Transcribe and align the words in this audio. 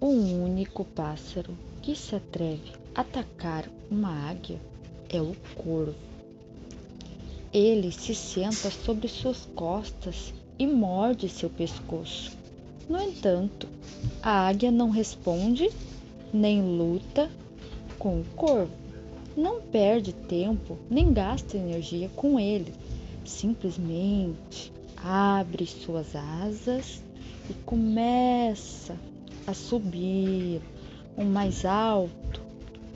O 0.00 0.06
único 0.10 0.84
pássaro 0.84 1.58
que 1.82 1.96
se 1.96 2.14
atreve 2.14 2.70
a 2.94 3.00
atacar 3.00 3.68
uma 3.90 4.30
águia 4.30 4.60
é 5.08 5.20
o 5.20 5.34
corvo. 5.56 5.96
Ele 7.52 7.90
se 7.90 8.14
senta 8.14 8.70
sobre 8.70 9.08
suas 9.08 9.48
costas 9.56 10.32
e 10.56 10.68
morde 10.68 11.28
seu 11.28 11.50
pescoço. 11.50 12.30
No 12.88 13.02
entanto, 13.02 13.66
a 14.22 14.46
águia 14.46 14.70
não 14.70 14.90
responde 14.90 15.68
nem 16.32 16.62
luta 16.62 17.28
com 17.98 18.20
o 18.20 18.24
corvo. 18.36 18.70
Não 19.36 19.60
perde 19.60 20.12
tempo 20.12 20.78
nem 20.88 21.12
gasta 21.12 21.56
energia 21.56 22.08
com 22.14 22.38
ele. 22.38 22.72
Simplesmente 23.24 24.72
abre 24.96 25.66
suas 25.66 26.14
asas 26.14 27.02
e 27.50 27.54
começa 27.64 28.96
a 29.48 29.54
subir 29.54 30.60
o 31.16 31.24
mais 31.24 31.64
alto. 31.64 32.42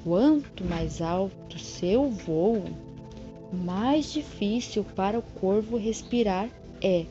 Quanto 0.04 0.62
mais 0.64 1.00
alto 1.00 1.58
seu 1.58 2.10
voo, 2.10 2.64
mais 3.50 4.12
difícil 4.12 4.84
para 4.94 5.18
o 5.18 5.22
corvo 5.22 5.78
respirar 5.78 6.50
é. 6.82 7.06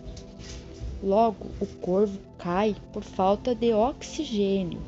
Logo, 1.02 1.48
o 1.60 1.66
corvo 1.66 2.20
cai 2.38 2.76
por 2.94 3.02
falta 3.02 3.56
de 3.56 3.74
oxigênio. 3.74 4.80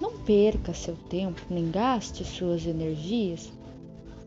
Não 0.00 0.18
perca 0.18 0.74
seu 0.74 0.96
tempo 1.08 1.40
nem 1.48 1.70
gaste 1.70 2.24
suas 2.24 2.66
energias. 2.66 3.52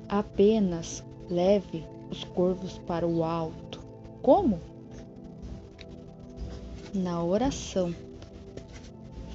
Apenas 0.08 1.04
leve 1.30 1.84
os 2.10 2.24
corvos 2.24 2.78
para 2.78 3.06
o 3.06 3.26
alto. 3.26 3.82
Como? 4.22 4.62
Na 6.94 7.22
oração. 7.22 7.94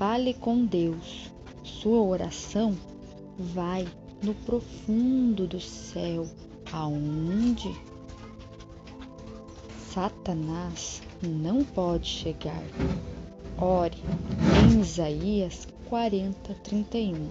Fale 0.00 0.32
com 0.32 0.64
Deus. 0.64 1.30
Sua 1.62 2.00
oração 2.00 2.74
vai 3.38 3.86
no 4.22 4.32
profundo 4.32 5.46
do 5.46 5.60
céu, 5.60 6.26
aonde 6.72 7.70
Satanás 9.92 11.02
não 11.22 11.62
pode 11.62 12.06
chegar. 12.08 12.62
Ore 13.58 13.98
em 14.64 14.80
Isaías 14.80 15.68
40, 15.90 16.54
31. 16.64 17.28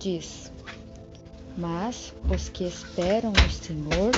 Diz: 0.00 0.50
Mas 1.56 2.12
os 2.28 2.48
que 2.48 2.64
esperam 2.64 3.30
no 3.30 3.50
Senhor 3.50 4.10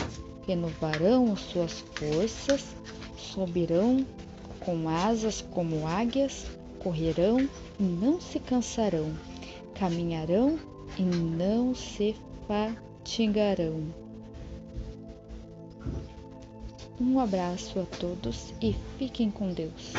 renovarão 0.46 1.30
as 1.34 1.40
suas 1.40 1.84
forças, 1.94 2.74
subirão 3.18 4.06
com 4.64 4.88
asas 4.88 5.40
como 5.40 5.86
águias, 5.86 6.46
correrão 6.78 7.48
e 7.78 7.82
não 7.82 8.20
se 8.20 8.38
cansarão, 8.38 9.12
caminharão 9.74 10.58
e 10.98 11.02
não 11.02 11.74
se 11.74 12.16
fatigarão. 12.46 13.82
Um 17.00 17.18
abraço 17.18 17.80
a 17.80 17.84
todos 17.84 18.54
e 18.60 18.74
fiquem 18.98 19.30
com 19.30 19.52
Deus. 19.52 19.92